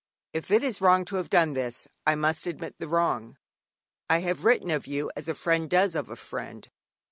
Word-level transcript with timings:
If 0.33 0.49
it 0.49 0.63
is 0.63 0.81
wrong 0.81 1.05
to 1.05 1.17
have 1.17 1.29
done 1.29 1.53
this, 1.53 1.87
I 2.07 2.15
must 2.15 2.47
admit 2.47 2.73
the 2.79 2.87
wrong. 2.87 3.37
I 4.09 4.21
have 4.21 4.43
written 4.45 4.71
of 4.71 4.87
you 4.87 5.11
as 5.15 5.27
a 5.27 5.35
friend 5.35 5.69
does 5.69 5.93
of 5.93 6.09
a 6.09 6.15
friend. 6.15 6.67